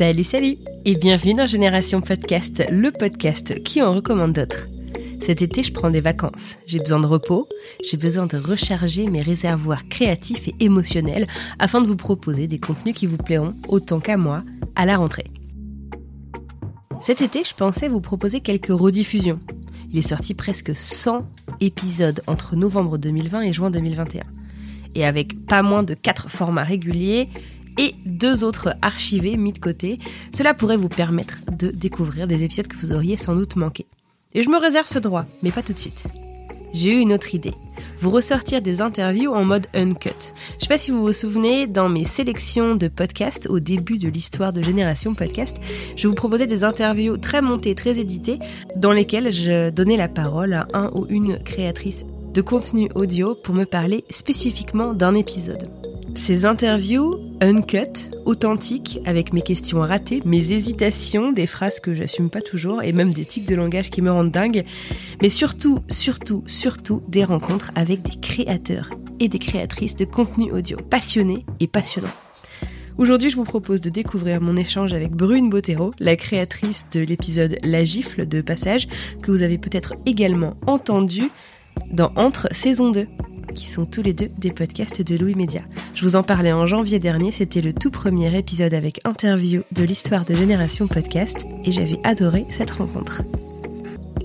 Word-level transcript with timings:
Salut, 0.00 0.24
salut 0.24 0.56
et 0.86 0.94
bienvenue 0.94 1.34
dans 1.34 1.46
Génération 1.46 2.00
Podcast, 2.00 2.64
le 2.70 2.90
podcast 2.90 3.62
qui 3.62 3.82
en 3.82 3.92
recommande 3.92 4.32
d'autres. 4.32 4.66
Cet 5.20 5.42
été, 5.42 5.62
je 5.62 5.74
prends 5.74 5.90
des 5.90 6.00
vacances. 6.00 6.56
J'ai 6.66 6.78
besoin 6.78 7.00
de 7.00 7.06
repos, 7.06 7.46
j'ai 7.86 7.98
besoin 7.98 8.24
de 8.24 8.38
recharger 8.38 9.08
mes 9.08 9.20
réservoirs 9.20 9.86
créatifs 9.90 10.48
et 10.48 10.54
émotionnels 10.60 11.26
afin 11.58 11.82
de 11.82 11.86
vous 11.86 11.96
proposer 11.96 12.46
des 12.46 12.58
contenus 12.58 12.94
qui 12.94 13.04
vous 13.04 13.18
plairont 13.18 13.52
autant 13.68 14.00
qu'à 14.00 14.16
moi 14.16 14.42
à 14.74 14.86
la 14.86 14.96
rentrée. 14.96 15.26
Cet 17.02 17.20
été, 17.20 17.44
je 17.44 17.52
pensais 17.52 17.86
vous 17.86 18.00
proposer 18.00 18.40
quelques 18.40 18.72
rediffusions. 18.72 19.38
Il 19.92 19.98
est 19.98 20.08
sorti 20.08 20.32
presque 20.32 20.74
100 20.74 21.18
épisodes 21.60 22.22
entre 22.26 22.56
novembre 22.56 22.96
2020 22.96 23.42
et 23.42 23.52
juin 23.52 23.70
2021. 23.70 24.22
Et 24.94 25.04
avec 25.04 25.44
pas 25.44 25.60
moins 25.60 25.82
de 25.82 25.92
4 25.92 26.30
formats 26.30 26.64
réguliers, 26.64 27.28
et 27.80 27.94
deux 28.04 28.44
autres 28.44 28.74
archivés 28.82 29.38
mis 29.38 29.54
de 29.54 29.58
côté, 29.58 29.98
cela 30.34 30.52
pourrait 30.52 30.76
vous 30.76 30.90
permettre 30.90 31.38
de 31.50 31.70
découvrir 31.70 32.26
des 32.26 32.44
épisodes 32.44 32.68
que 32.68 32.76
vous 32.76 32.92
auriez 32.92 33.16
sans 33.16 33.34
doute 33.34 33.56
manqué. 33.56 33.86
Et 34.34 34.42
je 34.42 34.50
me 34.50 34.58
réserve 34.58 34.86
ce 34.86 34.98
droit, 34.98 35.24
mais 35.42 35.50
pas 35.50 35.62
tout 35.62 35.72
de 35.72 35.78
suite. 35.78 36.04
J'ai 36.74 36.94
eu 36.94 37.00
une 37.00 37.14
autre 37.14 37.34
idée. 37.34 37.54
Vous 38.02 38.10
ressortir 38.10 38.60
des 38.60 38.82
interviews 38.82 39.32
en 39.32 39.46
mode 39.46 39.66
uncut. 39.74 40.10
Je 40.58 40.64
sais 40.64 40.68
pas 40.68 40.76
si 40.76 40.90
vous 40.90 41.04
vous 41.04 41.12
souvenez, 41.12 41.66
dans 41.66 41.88
mes 41.88 42.04
sélections 42.04 42.74
de 42.74 42.88
podcasts 42.88 43.48
au 43.48 43.60
début 43.60 43.96
de 43.96 44.08
l'histoire 44.10 44.52
de 44.52 44.60
Génération 44.60 45.14
Podcast, 45.14 45.56
je 45.96 46.06
vous 46.06 46.14
proposais 46.14 46.46
des 46.46 46.64
interviews 46.64 47.16
très 47.16 47.40
montées, 47.40 47.74
très 47.74 47.98
éditées, 47.98 48.38
dans 48.76 48.92
lesquelles 48.92 49.32
je 49.32 49.70
donnais 49.70 49.96
la 49.96 50.08
parole 50.08 50.52
à 50.52 50.68
un 50.74 50.90
ou 50.94 51.06
une 51.08 51.42
créatrice 51.42 52.04
de 52.34 52.42
contenu 52.42 52.90
audio 52.94 53.34
pour 53.34 53.54
me 53.54 53.64
parler 53.64 54.04
spécifiquement 54.10 54.92
d'un 54.92 55.14
épisode. 55.14 55.70
Ces 56.14 56.44
interviews 56.44 57.29
uncut, 57.40 58.10
authentiques, 58.26 59.00
avec 59.06 59.32
mes 59.32 59.42
questions 59.42 59.80
ratées, 59.80 60.20
mes 60.24 60.52
hésitations, 60.52 61.32
des 61.32 61.46
phrases 61.46 61.80
que 61.80 61.94
j'assume 61.94 62.30
pas 62.30 62.42
toujours 62.42 62.82
et 62.82 62.92
même 62.92 63.12
des 63.12 63.24
tics 63.24 63.48
de 63.48 63.54
langage 63.54 63.90
qui 63.90 64.02
me 64.02 64.10
rendent 64.10 64.30
dingue, 64.30 64.64
mais 65.22 65.28
surtout, 65.28 65.80
surtout, 65.88 66.42
surtout 66.46 67.02
des 67.08 67.24
rencontres 67.24 67.70
avec 67.74 68.02
des 68.02 68.18
créateurs 68.20 68.90
et 69.20 69.28
des 69.28 69.38
créatrices 69.38 69.96
de 69.96 70.04
contenu 70.04 70.52
audio 70.52 70.76
passionnés 70.76 71.44
et 71.60 71.66
passionnants. 71.66 72.08
Aujourd'hui, 72.98 73.30
je 73.30 73.36
vous 73.36 73.44
propose 73.44 73.80
de 73.80 73.88
découvrir 73.88 74.42
mon 74.42 74.56
échange 74.56 74.92
avec 74.92 75.12
Brune 75.12 75.48
Bottero, 75.48 75.90
la 76.00 76.16
créatrice 76.16 76.86
de 76.92 77.00
l'épisode 77.00 77.56
La 77.64 77.84
gifle 77.84 78.26
de 78.26 78.42
passage, 78.42 78.88
que 79.22 79.30
vous 79.30 79.42
avez 79.42 79.56
peut-être 79.56 79.94
également 80.04 80.54
entendu 80.66 81.22
dans 81.90 82.12
Entre 82.16 82.48
saison 82.52 82.90
2 82.90 83.06
qui 83.54 83.66
sont 83.66 83.86
tous 83.86 84.02
les 84.02 84.12
deux 84.12 84.30
des 84.38 84.50
podcasts 84.50 85.02
de 85.02 85.16
Louis 85.16 85.34
Média. 85.34 85.62
Je 85.94 86.04
vous 86.04 86.16
en 86.16 86.22
parlais 86.22 86.52
en 86.52 86.66
janvier 86.66 86.98
dernier, 86.98 87.32
c'était 87.32 87.60
le 87.60 87.72
tout 87.72 87.90
premier 87.90 88.36
épisode 88.36 88.74
avec 88.74 89.00
interview 89.04 89.62
de 89.72 89.82
l'histoire 89.82 90.24
de 90.24 90.34
Génération 90.34 90.86
Podcast 90.86 91.46
et 91.64 91.72
j'avais 91.72 92.00
adoré 92.04 92.46
cette 92.50 92.70
rencontre. 92.70 93.22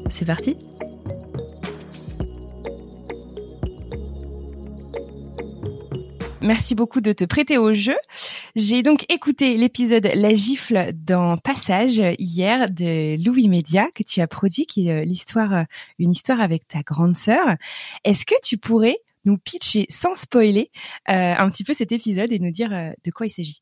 C'est 0.09 0.25
parti 0.25 0.57
Merci 6.45 6.75
beaucoup 6.75 7.01
de 7.01 7.11
te 7.11 7.23
prêter 7.23 7.57
au 7.57 7.73
jeu. 7.73 7.95
J'ai 8.55 8.83
donc 8.83 9.11
écouté 9.11 9.57
l'épisode 9.57 10.07
La 10.13 10.35
gifle 10.35 10.91
dans 10.93 11.37
Passage 11.37 11.99
hier 12.19 12.69
de 12.69 13.17
Louis 13.21 13.49
Média 13.49 13.87
que 13.95 14.03
tu 14.03 14.21
as 14.21 14.27
produit, 14.27 14.67
qui 14.67 14.87
est 14.89 15.05
l'histoire, 15.05 15.65
une 15.97 16.11
histoire 16.11 16.39
avec 16.39 16.67
ta 16.67 16.81
grande 16.83 17.15
sœur. 17.15 17.55
Est-ce 18.03 18.27
que 18.27 18.35
tu 18.43 18.57
pourrais 18.57 18.99
nous 19.25 19.37
pitcher 19.37 19.85
sans 19.89 20.15
spoiler 20.15 20.71
euh, 21.09 21.33
un 21.37 21.49
petit 21.49 21.63
peu 21.63 21.73
cet 21.73 21.91
épisode 21.91 22.31
et 22.31 22.39
nous 22.39 22.51
dire 22.51 22.71
euh, 22.73 22.91
de 23.03 23.11
quoi 23.11 23.27
il 23.27 23.31
s'agit. 23.31 23.61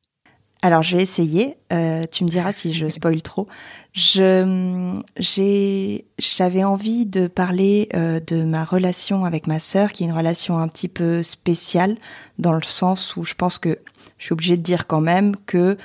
Alors, 0.62 0.82
je 0.82 0.96
vais 0.96 1.04
essayer. 1.04 1.58
Euh, 1.74 2.06
tu 2.10 2.24
me 2.24 2.30
diras 2.30 2.54
si 2.54 2.74
je 2.74 2.88
spoil 2.88 3.22
trop. 3.22 3.48
Je, 3.92 4.98
j'ai, 5.18 6.06
j'avais 6.18 6.64
envie 6.64 7.06
de 7.06 7.28
parler 7.28 7.90
de 7.92 8.44
ma 8.44 8.64
relation 8.64 9.26
avec 9.26 9.46
ma 9.46 9.60
sœur, 9.60 9.92
qui 9.92 10.04
est 10.04 10.08
une 10.08 10.14
relation 10.14 10.58
un 10.58 10.70
petit 10.70 10.88
peu 10.88 11.22
spéciale, 11.22 11.98
dans 12.40 12.54
le 12.54 12.62
sens 12.62 13.18
où 13.18 13.26
je 13.26 13.34
pense 13.34 13.60
que 13.60 13.78
je 14.18 14.28
suis 14.28 14.34
obligée 14.34 14.56
de 14.56 14.62
dire 14.62 14.88
quand 14.88 15.02
même 15.02 15.36
que 15.36 15.78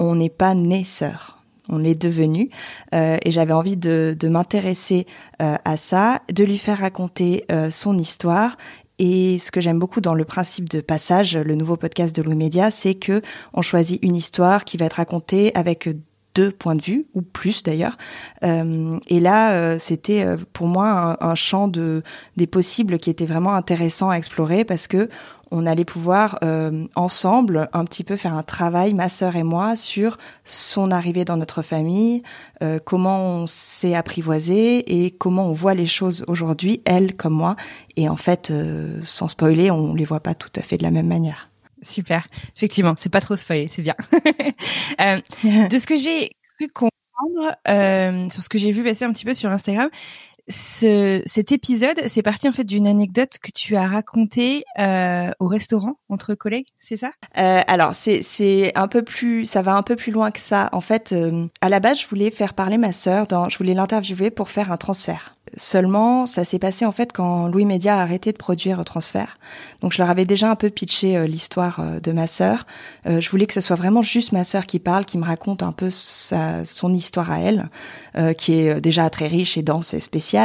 on 0.00 0.16
n'est 0.16 0.30
pas 0.30 0.54
né 0.54 0.82
sœur 0.82 1.36
on 1.70 1.76
l'est 1.76 1.94
devenu. 1.94 2.48
Et 2.92 3.30
j'avais 3.30 3.52
envie 3.52 3.76
de, 3.76 4.16
de 4.18 4.28
m'intéresser 4.28 5.06
à 5.38 5.76
ça, 5.76 6.22
de 6.32 6.42
lui 6.42 6.56
faire 6.56 6.78
raconter 6.78 7.44
son 7.70 7.98
histoire 7.98 8.56
et 8.98 9.38
ce 9.38 9.50
que 9.50 9.60
j'aime 9.60 9.78
beaucoup 9.78 10.00
dans 10.00 10.14
le 10.14 10.24
principe 10.24 10.68
de 10.68 10.80
passage, 10.80 11.36
le 11.36 11.54
nouveau 11.54 11.76
podcast 11.76 12.14
de 12.16 12.22
Louis 12.22 12.36
Média, 12.36 12.70
c'est 12.70 12.94
que 12.94 13.22
on 13.52 13.62
choisit 13.62 14.02
une 14.02 14.16
histoire 14.16 14.64
qui 14.64 14.76
va 14.76 14.86
être 14.86 14.94
racontée 14.94 15.54
avec 15.54 15.88
deux 16.34 16.50
points 16.50 16.76
de 16.76 16.82
vue 16.82 17.06
ou 17.14 17.22
plus 17.22 17.62
d'ailleurs. 17.62 17.96
Euh, 18.44 18.98
et 19.08 19.20
là, 19.20 19.52
euh, 19.52 19.76
c'était 19.78 20.24
euh, 20.24 20.36
pour 20.52 20.66
moi 20.66 21.18
un, 21.20 21.30
un, 21.30 21.34
champ 21.34 21.68
de 21.68 22.02
des 22.36 22.46
possibles 22.46 22.98
qui 22.98 23.10
était 23.10 23.26
vraiment 23.26 23.54
intéressant 23.54 24.10
à 24.10 24.16
explorer 24.16 24.64
parce 24.64 24.86
que 24.86 25.08
on 25.50 25.66
allait 25.66 25.84
pouvoir 25.84 26.38
euh, 26.44 26.86
ensemble 26.94 27.68
un 27.72 27.84
petit 27.84 28.04
peu 28.04 28.16
faire 28.16 28.34
un 28.34 28.42
travail, 28.42 28.94
ma 28.94 29.08
sœur 29.08 29.36
et 29.36 29.42
moi, 29.42 29.76
sur 29.76 30.18
son 30.44 30.90
arrivée 30.90 31.24
dans 31.24 31.36
notre 31.36 31.62
famille, 31.62 32.22
euh, 32.62 32.78
comment 32.84 33.20
on 33.20 33.46
s'est 33.46 33.94
apprivoisé 33.94 35.04
et 35.04 35.10
comment 35.10 35.46
on 35.46 35.52
voit 35.52 35.74
les 35.74 35.86
choses 35.86 36.24
aujourd'hui, 36.28 36.82
elle 36.84 37.16
comme 37.16 37.34
moi. 37.34 37.56
Et 37.96 38.08
en 38.08 38.16
fait, 38.16 38.50
euh, 38.50 39.00
sans 39.02 39.28
spoiler, 39.28 39.70
on 39.70 39.94
les 39.94 40.04
voit 40.04 40.20
pas 40.20 40.34
tout 40.34 40.50
à 40.56 40.62
fait 40.62 40.76
de 40.76 40.82
la 40.82 40.90
même 40.90 41.08
manière. 41.08 41.50
Super, 41.82 42.26
effectivement, 42.56 42.94
c'est 42.96 43.08
pas 43.08 43.20
trop 43.20 43.36
spoilé, 43.36 43.68
c'est 43.72 43.82
bien. 43.82 43.94
Euh, 45.00 45.20
de 45.68 45.78
ce 45.78 45.86
que 45.86 45.94
j'ai 45.94 46.30
cru 46.58 46.66
comprendre, 46.68 47.56
euh, 47.68 48.28
sur 48.30 48.42
ce 48.42 48.48
que 48.48 48.58
j'ai 48.58 48.72
vu 48.72 48.82
passer 48.82 49.04
un 49.04 49.12
petit 49.12 49.24
peu 49.24 49.34
sur 49.34 49.50
Instagram, 49.50 49.90
ce, 50.48 51.22
cet 51.26 51.52
épisode, 51.52 52.00
c'est 52.08 52.22
parti 52.22 52.48
en 52.48 52.52
fait 52.52 52.64
d'une 52.64 52.86
anecdote 52.86 53.38
que 53.42 53.50
tu 53.50 53.76
as 53.76 53.86
racontée 53.86 54.64
euh, 54.78 55.30
au 55.40 55.46
restaurant 55.46 55.98
entre 56.08 56.34
collègues, 56.34 56.66
c'est 56.80 56.96
ça? 56.96 57.10
Euh, 57.38 57.60
Alors 57.66 57.94
c'est 57.94 58.22
c'est 58.22 58.72
un 58.74 58.88
peu 58.88 59.02
plus, 59.02 59.44
ça 59.44 59.62
va 59.62 59.74
un 59.74 59.82
peu 59.82 59.96
plus 59.96 60.12
loin 60.12 60.30
que 60.30 60.40
ça. 60.40 60.68
En 60.72 60.80
fait, 60.80 61.12
euh, 61.12 61.46
à 61.60 61.68
la 61.68 61.80
base, 61.80 62.00
je 62.00 62.06
voulais 62.08 62.30
faire 62.30 62.54
parler 62.54 62.78
ma 62.78 62.92
sœur, 62.92 63.26
dans, 63.26 63.48
je 63.48 63.58
voulais 63.58 63.74
l'interviewer 63.74 64.30
pour 64.30 64.48
faire 64.50 64.72
un 64.72 64.76
transfert. 64.76 65.36
Seulement, 65.56 66.26
ça 66.26 66.44
s'est 66.44 66.58
passé 66.58 66.84
en 66.84 66.92
fait 66.92 67.12
quand 67.12 67.48
Louis 67.48 67.64
Média 67.64 67.98
a 67.98 68.02
arrêté 68.02 68.32
de 68.32 68.36
produire 68.36 68.84
Transfert. 68.84 69.38
Donc 69.82 69.92
je 69.92 69.98
leur 69.98 70.10
avais 70.10 70.24
déjà 70.24 70.50
un 70.50 70.56
peu 70.56 70.70
pitché 70.70 71.16
euh, 71.16 71.26
l'histoire 71.26 71.80
euh, 71.80 72.00
de 72.00 72.12
ma 72.12 72.26
sœur. 72.26 72.66
Euh, 73.06 73.20
je 73.20 73.30
voulais 73.30 73.46
que 73.46 73.54
ce 73.54 73.60
soit 73.60 73.76
vraiment 73.76 74.02
juste 74.02 74.32
ma 74.32 74.44
sœur 74.44 74.66
qui 74.66 74.78
parle, 74.78 75.04
qui 75.04 75.18
me 75.18 75.24
raconte 75.24 75.62
un 75.62 75.72
peu 75.72 75.90
sa, 75.90 76.64
son 76.64 76.92
histoire 76.92 77.30
à 77.30 77.40
elle, 77.40 77.68
qui 78.36 78.54
est 78.54 78.80
déjà 78.80 79.08
très 79.10 79.28
riche 79.28 79.56
et 79.56 79.62
dense 79.62 79.94
et 79.94 80.00
spéciale. 80.00 80.37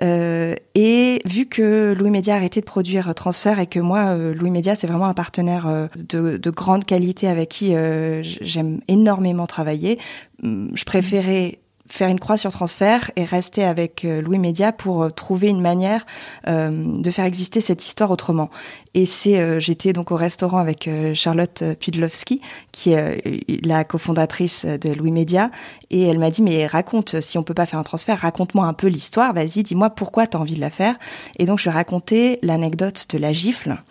Et 0.00 1.22
vu 1.24 1.46
que 1.46 1.94
Louis 1.96 2.10
Média 2.10 2.34
a 2.34 2.36
arrêté 2.36 2.60
de 2.60 2.66
produire 2.66 3.14
Transfert 3.14 3.58
et 3.58 3.66
que 3.66 3.80
moi, 3.80 4.16
Louis 4.16 4.50
Média, 4.50 4.74
c'est 4.74 4.86
vraiment 4.86 5.06
un 5.06 5.14
partenaire 5.14 5.88
de, 5.96 6.36
de 6.36 6.50
grande 6.50 6.84
qualité 6.84 7.28
avec 7.28 7.48
qui 7.48 7.74
j'aime 8.22 8.80
énormément 8.88 9.46
travailler, 9.46 9.98
hum, 10.42 10.70
je 10.74 10.84
préférais 10.84 11.58
faire 11.94 12.08
une 12.08 12.18
croix 12.18 12.36
sur 12.36 12.50
transfert 12.50 13.12
et 13.14 13.22
rester 13.22 13.62
avec 13.62 14.04
euh, 14.04 14.20
Louis 14.20 14.40
Média 14.40 14.72
pour 14.72 15.04
euh, 15.04 15.10
trouver 15.10 15.48
une 15.48 15.60
manière 15.60 16.04
euh, 16.48 17.00
de 17.00 17.10
faire 17.12 17.24
exister 17.24 17.60
cette 17.60 17.86
histoire 17.86 18.10
autrement. 18.10 18.50
Et 18.94 19.06
c'est, 19.06 19.60
j'étais 19.60 19.92
donc 19.92 20.12
au 20.12 20.16
restaurant 20.16 20.58
avec 20.58 20.88
Charlotte 21.14 21.64
Pudlowski, 21.80 22.40
qui 22.70 22.92
est 22.92 23.64
la 23.66 23.82
cofondatrice 23.82 24.66
de 24.66 24.92
Louis 24.92 25.10
Média, 25.10 25.50
et 25.90 26.02
elle 26.02 26.20
m'a 26.20 26.30
dit 26.30 26.42
mais 26.42 26.64
raconte, 26.68 27.20
si 27.20 27.36
on 27.36 27.42
peut 27.42 27.54
pas 27.54 27.66
faire 27.66 27.80
un 27.80 27.82
transfert, 27.82 28.18
raconte-moi 28.18 28.66
un 28.66 28.72
peu 28.72 28.86
l'histoire, 28.86 29.34
vas-y, 29.34 29.64
dis-moi 29.64 29.90
pourquoi 29.90 30.28
tu 30.28 30.36
as 30.36 30.40
envie 30.40 30.54
de 30.54 30.60
la 30.60 30.70
faire. 30.70 30.94
Et 31.40 31.44
donc 31.44 31.58
je 31.58 31.64
lui 31.64 31.70
ai 31.70 31.74
raconté 31.74 32.38
l'anecdote 32.42 33.06
de 33.10 33.18
la 33.18 33.32
gifle, 33.32 33.82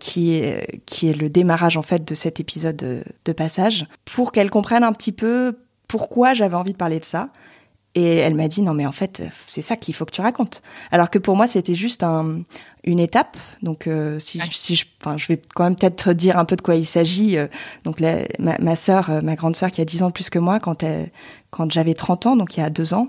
qui 0.00 0.34
est 0.34 0.82
qui 0.84 1.08
est 1.08 1.14
le 1.16 1.30
démarrage 1.30 1.78
en 1.78 1.82
fait 1.82 2.06
de 2.06 2.14
cet 2.14 2.38
épisode 2.38 2.76
de, 2.76 3.04
de 3.24 3.32
passage, 3.32 3.86
pour 4.04 4.32
qu'elle 4.32 4.50
comprenne 4.50 4.84
un 4.84 4.92
petit 4.92 5.12
peu 5.12 5.56
pourquoi 5.88 6.34
j'avais 6.34 6.56
envie 6.56 6.72
de 6.72 6.78
parler 6.78 7.00
de 7.00 7.04
ça. 7.04 7.30
Et 7.96 8.16
elle 8.16 8.34
m'a 8.34 8.46
dit 8.46 8.60
non 8.60 8.74
mais 8.74 8.84
en 8.84 8.92
fait 8.92 9.22
c'est 9.46 9.62
ça 9.62 9.74
qu'il 9.74 9.94
faut 9.94 10.04
que 10.04 10.12
tu 10.12 10.20
racontes. 10.20 10.62
Alors 10.90 11.08
que 11.08 11.18
pour 11.18 11.34
moi 11.34 11.46
c'était 11.46 11.74
juste 11.74 12.02
un, 12.02 12.42
une 12.84 13.00
étape. 13.00 13.38
Donc 13.62 13.86
euh, 13.86 14.18
si, 14.18 14.38
si 14.52 14.76
je, 14.76 14.84
enfin 15.00 15.16
je 15.16 15.26
vais 15.28 15.40
quand 15.54 15.64
même 15.64 15.76
peut-être 15.76 16.12
dire 16.14 16.38
un 16.38 16.44
peu 16.44 16.56
de 16.56 16.62
quoi 16.62 16.74
il 16.76 16.84
s'agit. 16.84 17.38
Euh, 17.38 17.46
donc 17.84 18.00
ma, 18.00 18.58
ma 18.58 18.76
sœur, 18.76 19.08
euh, 19.08 19.20
ma 19.22 19.34
grande 19.34 19.56
sœur 19.56 19.70
qui 19.70 19.80
a 19.80 19.86
10 19.86 20.02
ans 20.02 20.10
plus 20.10 20.28
que 20.28 20.38
moi 20.38 20.60
quand 20.60 20.82
elle, 20.82 21.10
quand 21.50 21.70
j'avais 21.72 21.94
30 21.94 22.26
ans, 22.26 22.36
donc 22.36 22.58
il 22.58 22.60
y 22.60 22.62
a 22.62 22.68
deux 22.68 22.92
ans, 22.92 23.08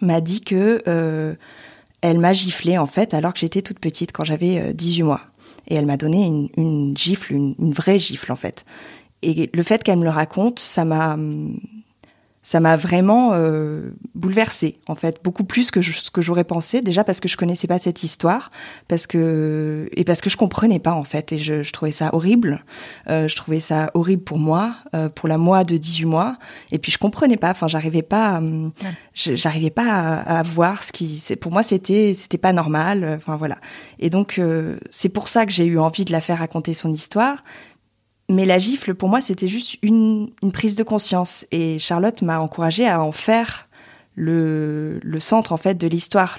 m'a 0.00 0.22
dit 0.22 0.40
que 0.40 0.82
euh, 0.88 1.34
elle 2.00 2.18
m'a 2.18 2.32
giflé 2.32 2.78
en 2.78 2.86
fait 2.86 3.12
alors 3.12 3.34
que 3.34 3.40
j'étais 3.40 3.60
toute 3.60 3.78
petite 3.78 4.12
quand 4.12 4.24
j'avais 4.24 4.72
18 4.72 5.02
mois. 5.02 5.20
Et 5.66 5.74
elle 5.74 5.84
m'a 5.84 5.98
donné 5.98 6.24
une, 6.24 6.48
une 6.56 6.96
gifle, 6.96 7.34
une, 7.34 7.54
une 7.58 7.74
vraie 7.74 7.98
gifle 7.98 8.32
en 8.32 8.36
fait. 8.36 8.64
Et 9.20 9.50
le 9.52 9.62
fait 9.62 9.82
qu'elle 9.82 9.98
me 9.98 10.04
le 10.04 10.10
raconte, 10.10 10.60
ça 10.60 10.86
m'a 10.86 11.14
ça 12.48 12.60
m'a 12.60 12.76
vraiment 12.76 13.32
euh, 13.34 13.90
bouleversée 14.14 14.78
en 14.86 14.94
fait 14.94 15.20
beaucoup 15.22 15.44
plus 15.44 15.70
que 15.70 15.82
ce 15.82 16.10
que 16.10 16.22
j'aurais 16.22 16.44
pensé 16.44 16.80
déjà 16.80 17.04
parce 17.04 17.20
que 17.20 17.28
je 17.28 17.36
connaissais 17.36 17.66
pas 17.66 17.78
cette 17.78 18.02
histoire 18.02 18.50
parce 18.88 19.06
que 19.06 19.90
et 19.92 20.02
parce 20.02 20.22
que 20.22 20.30
je 20.30 20.38
comprenais 20.38 20.78
pas 20.78 20.94
en 20.94 21.04
fait 21.04 21.30
et 21.32 21.36
je, 21.36 21.62
je 21.62 21.72
trouvais 21.74 21.92
ça 21.92 22.08
horrible. 22.14 22.64
Euh, 23.10 23.28
je 23.28 23.36
trouvais 23.36 23.60
ça 23.60 23.90
horrible 23.92 24.22
pour 24.22 24.38
moi 24.38 24.76
euh, 24.94 25.10
pour 25.10 25.28
la 25.28 25.36
moi 25.36 25.62
de 25.62 25.76
18 25.76 26.06
mois 26.06 26.38
et 26.72 26.78
puis 26.78 26.90
je 26.90 26.96
comprenais 26.96 27.36
pas 27.36 27.50
enfin 27.50 27.68
j'arrivais 27.68 28.00
pas 28.00 28.40
j'arrivais 29.12 29.68
pas 29.68 29.90
à, 29.92 30.38
à, 30.38 30.42
voir 30.42 30.84
ce 30.84 30.92
qui 30.92 31.18
c'est 31.18 31.36
pour 31.36 31.52
moi 31.52 31.62
c'était 31.62 32.14
c'était 32.14 32.38
pas 32.38 32.54
normal 32.54 33.14
enfin 33.14 33.36
voilà. 33.36 33.58
Et 33.98 34.08
donc 34.08 34.38
euh, 34.38 34.78
c'est 34.88 35.10
pour 35.10 35.28
ça 35.28 35.44
que 35.44 35.52
j'ai 35.52 35.66
eu 35.66 35.78
envie 35.78 36.06
de 36.06 36.12
la 36.12 36.22
faire 36.22 36.38
raconter 36.38 36.72
son 36.72 36.94
histoire 36.94 37.44
mais 38.28 38.44
la 38.44 38.58
gifle, 38.58 38.94
pour 38.94 39.08
moi, 39.08 39.20
c'était 39.20 39.48
juste 39.48 39.78
une, 39.82 40.30
une, 40.42 40.52
prise 40.52 40.74
de 40.74 40.82
conscience. 40.82 41.46
Et 41.50 41.78
Charlotte 41.78 42.20
m'a 42.22 42.40
encouragée 42.40 42.86
à 42.86 43.02
en 43.02 43.12
faire 43.12 43.68
le, 44.14 45.00
le 45.02 45.20
centre, 45.20 45.52
en 45.52 45.56
fait, 45.56 45.74
de 45.74 45.86
l'histoire, 45.86 46.38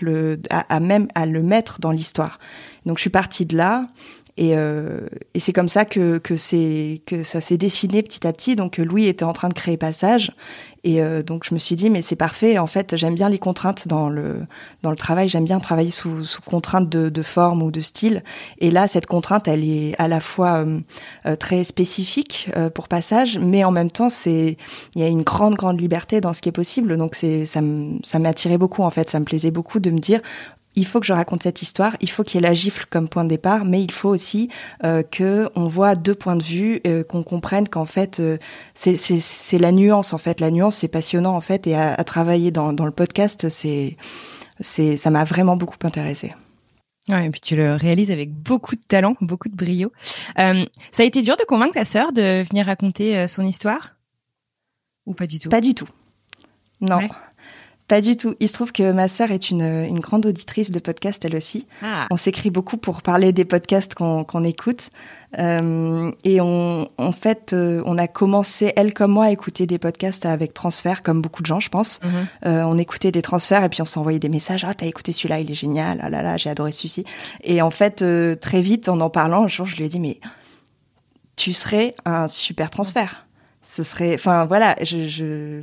à, 0.52 0.76
à, 0.76 0.80
même 0.80 1.08
à 1.16 1.26
le 1.26 1.42
mettre 1.42 1.80
dans 1.80 1.92
l'histoire. 1.92 2.40
Donc, 2.86 2.98
je 2.98 3.02
suis 3.02 3.10
partie 3.10 3.46
de 3.46 3.58
là. 3.58 3.88
Et, 4.40 4.56
euh, 4.56 5.02
et 5.34 5.40
c'est 5.40 5.52
comme 5.52 5.68
ça 5.68 5.84
que, 5.84 6.18
que, 6.18 6.36
que 7.06 7.24
ça 7.24 7.42
s'est 7.42 7.58
dessiné 7.58 8.02
petit 8.02 8.26
à 8.26 8.32
petit. 8.32 8.56
Donc 8.56 8.78
Louis 8.78 9.08
était 9.08 9.26
en 9.26 9.34
train 9.34 9.50
de 9.50 9.54
créer 9.54 9.76
Passage. 9.76 10.32
Et 10.86 11.04
euh, 11.04 11.22
donc 11.22 11.44
je 11.44 11.54
me 11.54 11.60
suis 11.60 11.76
dit, 11.76 11.90
mais 11.90 12.02
c'est 12.02 12.16
parfait. 12.16 12.58
En 12.58 12.66
fait, 12.66 12.96
j'aime 12.96 13.16
bien 13.16 13.28
les 13.28 13.38
contraintes 13.38 13.90
dans 13.90 14.08
le, 14.08 14.46
dans 14.82 14.92
le 14.92 14.96
travail. 14.96 15.28
J'aime 15.28 15.44
bien 15.44 15.60
travailler 15.60 15.92
sous, 15.92 16.24
sous 16.24 16.42
contrainte 16.42 16.88
de, 16.88 17.10
de, 17.10 17.22
forme 17.22 17.62
ou 17.62 17.70
de 17.70 17.82
style. 17.82 18.24
Et 18.60 18.72
là, 18.72 18.88
cette 18.88 19.08
contrainte, 19.08 19.50
elle 19.50 19.66
est 19.66 19.94
à 20.00 20.08
la 20.08 20.22
fois 20.22 20.64
euh, 21.26 21.36
très 21.36 21.66
spécifique 21.66 22.50
pour 22.74 22.88
Passage, 22.88 23.40
mais 23.40 23.66
en 23.66 23.72
même 23.72 23.92
temps, 23.92 24.08
il 24.26 24.56
y 24.96 25.04
a 25.04 25.08
une 25.08 25.24
grande, 25.24 25.56
grande 25.56 25.82
liberté 25.82 26.22
dans 26.22 26.32
ce 26.32 26.42
qui 26.42 26.48
est 26.48 26.54
possible. 26.54 26.96
Donc 26.96 27.16
c'est 27.16 27.46
ça 27.46 27.60
m'attirait 28.20 28.58
beaucoup, 28.58 28.84
en 28.84 28.90
fait. 28.90 29.10
Ça 29.10 29.20
me 29.20 29.26
plaisait 29.26 29.52
beaucoup 29.52 29.82
de 29.82 29.92
me 29.92 30.00
dire, 30.00 30.22
il 30.76 30.86
faut 30.86 31.00
que 31.00 31.06
je 31.06 31.14
raconte 31.14 31.44
cette 31.44 31.62
histoire, 31.62 31.96
il 32.00 32.10
faut 32.10 32.24
qu'il 32.24 32.40
y 32.40 32.44
ait 32.44 32.48
la 32.48 32.54
gifle 32.54 32.86
comme 32.90 33.10
point 33.10 33.24
de 33.24 33.30
départ, 33.30 33.66
mais 33.66 33.82
il 33.84 33.92
faut 33.92 34.10
aussi 34.10 34.50
euh, 34.84 35.04
que 35.04 35.50
on 35.56 35.68
voit 35.68 35.96
deux 35.96 36.16
points 36.16 36.36
de 36.36 36.44
vue, 36.44 36.82
euh, 36.86 37.04
qu'on 37.04 37.24
comprenne 37.24 37.68
qu'en 37.68 37.86
fait 37.86 38.20
euh, 38.20 38.38
c'est 38.74 39.58
la 39.58 39.72
nuance 39.72 40.14
en 40.14 40.18
fait, 40.18 40.40
la 40.40 40.52
nuance 40.52 40.78
c'est 40.78 40.88
passionnant 40.88 41.36
en 41.36 41.42
fait, 41.42 41.68
et 41.68 41.76
à, 41.76 41.94
à 41.94 42.04
travailler 42.04 42.52
dans, 42.52 42.74
dans, 42.74 42.86
le 42.86 42.92
podcast, 42.92 43.50
c'est 43.50 43.98
c'est 44.60 44.98
ça 44.98 45.10
m'a 45.10 45.24
vraiment 45.24 45.58
beaucoup 45.58 45.78
intéressé. 45.84 46.34
Ouais, 47.08 47.26
et 47.26 47.30
puis 47.32 47.42
tu 47.42 47.56
le 47.56 47.74
réalises 47.74 48.12
avec 48.12 48.32
beaucoup 48.32 48.76
de 48.76 48.82
talent, 48.88 49.16
beaucoup 49.22 49.50
de 49.50 49.56
brio. 49.56 49.92
Euh, 50.38 50.64
ça 50.92 51.02
a 51.02 51.06
été 51.06 51.24
dur 51.24 51.38
de 51.38 51.44
convaincre 51.44 51.74
ta 51.74 51.86
sœur 51.86 52.14
de 52.14 52.44
venir 52.44 52.68
raconter 52.68 53.28
son 53.28 53.44
histoire? 53.44 53.96
Ou 55.08 55.16
pas 55.16 55.26
du 55.26 55.40
tout? 55.40 55.50
Pas 55.50 55.62
du 55.62 55.74
tout. 55.74 55.88
Non. 56.82 56.98
Ouais. 56.98 57.10
Pas 57.90 58.02
du 58.02 58.16
tout. 58.16 58.36
Il 58.40 58.48
se 58.48 58.54
trouve 58.54 58.72
que 58.72 58.92
ma 58.92 59.08
sœur 59.08 59.32
est 59.32 59.50
une, 59.50 59.64
une 59.64 60.00
grande 60.00 60.28
auditrice 60.28 60.70
de 60.70 60.80
podcasts, 60.80 61.26
elle 61.26 61.36
aussi. 61.36 61.66
Ah. 61.82 62.06
On 62.12 62.18
s'écrit 62.18 62.52
beaucoup 62.52 62.78
pour 62.78 63.02
parler 63.02 63.34
des 63.34 63.46
podcasts 63.46 63.96
qu'on 63.96 64.44
écoute. 64.44 64.92
Euh, 65.40 66.12
et 66.24 66.40
on, 66.40 66.88
en 67.00 67.12
fait, 67.12 67.54
euh, 67.54 67.82
on 67.88 67.98
a 67.98 68.08
commencé, 68.08 68.74
elle 68.76 68.94
comme 68.94 69.12
moi, 69.14 69.26
à 69.26 69.32
écouter 69.32 69.66
des 69.66 69.80
podcasts 69.80 70.28
avec 70.28 70.54
transfert, 70.54 71.02
comme 71.02 71.20
beaucoup 71.24 71.42
de 71.42 71.48
gens, 71.48 71.60
je 71.60 71.70
pense. 71.70 72.00
Mm 72.04 72.08
-hmm. 72.08 72.48
euh, 72.48 72.64
on 72.72 72.78
écoutait 72.78 73.12
des 73.12 73.24
transferts 73.24 73.64
et 73.64 73.70
puis 73.70 73.82
on 73.82 73.86
s'envoyait 73.94 74.20
des 74.20 74.30
messages. 74.30 74.64
Ah, 74.64 74.76
t'as 74.76 74.86
écouté 74.86 75.12
celui-là, 75.12 75.40
il 75.40 75.50
est 75.50 75.60
génial. 75.66 75.98
Ah 76.04 76.10
là 76.12 76.22
là, 76.22 76.38
j'ai 76.38 76.52
adoré 76.52 76.72
celui-ci. 76.72 77.04
Et 77.44 77.60
en 77.64 77.72
fait, 77.72 78.02
euh, 78.04 78.36
très 78.36 78.62
vite, 78.62 78.88
en 78.88 79.00
en 79.02 79.10
parlant, 79.10 79.46
un 79.46 79.48
jour, 79.48 79.66
je 79.66 79.76
lui 79.78 79.86
ai 79.86 79.90
dit, 79.90 80.00
mais 80.00 80.20
tu 81.36 81.54
serais 81.54 81.96
un 82.06 82.28
super 82.28 82.70
transfert. 82.70 83.26
Ce 83.64 83.84
serait, 83.84 84.14
enfin 84.14 84.46
voilà, 84.46 84.76
je, 84.84 85.08
je 85.08 85.62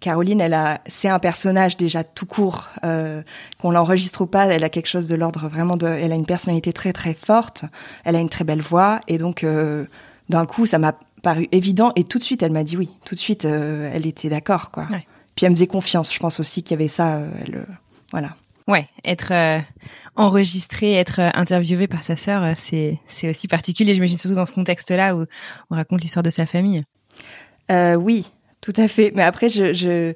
Caroline, 0.00 0.40
elle 0.40 0.54
a, 0.54 0.80
c'est 0.86 1.08
un 1.08 1.18
personnage 1.18 1.76
déjà 1.76 2.04
tout 2.04 2.26
court, 2.26 2.68
euh, 2.84 3.22
qu'on 3.60 3.70
l'enregistre 3.70 4.22
ou 4.22 4.26
pas, 4.26 4.46
elle 4.46 4.64
a 4.64 4.68
quelque 4.68 4.86
chose 4.86 5.06
de 5.06 5.16
l'ordre 5.16 5.48
vraiment 5.48 5.76
de, 5.76 5.86
elle 5.86 6.12
a 6.12 6.14
une 6.14 6.26
personnalité 6.26 6.72
très 6.72 6.92
très 6.92 7.14
forte, 7.14 7.64
elle 8.04 8.16
a 8.16 8.20
une 8.20 8.28
très 8.28 8.44
belle 8.44 8.60
voix, 8.60 9.00
et 9.08 9.18
donc 9.18 9.44
euh, 9.44 9.86
d'un 10.28 10.46
coup, 10.46 10.66
ça 10.66 10.78
m'a 10.78 10.94
paru 11.22 11.48
évident, 11.52 11.92
et 11.96 12.04
tout 12.04 12.18
de 12.18 12.22
suite, 12.22 12.42
elle 12.42 12.52
m'a 12.52 12.64
dit 12.64 12.76
oui, 12.76 12.90
tout 13.04 13.14
de 13.14 13.20
suite, 13.20 13.44
euh, 13.44 13.90
elle 13.92 14.06
était 14.06 14.28
d'accord, 14.28 14.70
quoi. 14.70 14.84
Ouais. 14.90 15.06
Puis 15.34 15.46
elle 15.46 15.50
me 15.50 15.56
faisait 15.56 15.66
confiance, 15.66 16.12
je 16.12 16.18
pense 16.18 16.40
aussi 16.40 16.62
qu'il 16.62 16.76
y 16.76 16.80
avait 16.80 16.88
ça, 16.88 17.20
elle, 17.42 17.64
voilà. 18.12 18.34
Ouais, 18.66 18.86
être 19.04 19.32
enregistré, 20.14 20.94
être 20.94 21.20
interviewé 21.20 21.86
par 21.86 22.02
sa 22.02 22.16
sœur, 22.16 22.54
c'est 22.58 22.98
c'est 23.08 23.30
aussi 23.30 23.48
particulier. 23.48 23.94
J'imagine 23.94 24.18
surtout 24.18 24.34
dans 24.34 24.44
ce 24.44 24.52
contexte-là 24.52 25.16
où 25.16 25.24
on 25.70 25.76
raconte 25.76 26.02
l'histoire 26.02 26.22
de 26.22 26.28
sa 26.28 26.44
famille. 26.44 26.82
oui, 27.70 28.26
tout 28.68 28.78
à 28.82 28.86
fait. 28.86 29.12
Mais 29.14 29.22
après, 29.22 29.48
je, 29.48 29.72
je... 29.72 30.12